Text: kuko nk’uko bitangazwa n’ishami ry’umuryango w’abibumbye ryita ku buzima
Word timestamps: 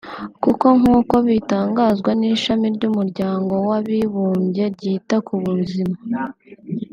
kuko 0.43 0.65
nk’uko 0.79 1.15
bitangazwa 1.27 2.11
n’ishami 2.19 2.67
ry’umuryango 2.75 3.53
w’abibumbye 3.67 4.63
ryita 4.75 5.17
ku 5.25 5.33
buzima 5.45 5.97